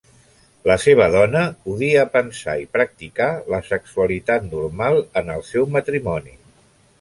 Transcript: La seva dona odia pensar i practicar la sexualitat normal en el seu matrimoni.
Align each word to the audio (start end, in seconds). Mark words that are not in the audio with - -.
La 0.69 0.75
seva 0.83 1.09
dona 1.15 1.43
odia 1.73 2.05
pensar 2.15 2.55
i 2.61 2.65
practicar 2.77 3.27
la 3.55 3.61
sexualitat 3.69 4.49
normal 4.55 4.99
en 5.23 5.31
el 5.37 5.45
seu 5.53 5.69
matrimoni. 5.77 6.35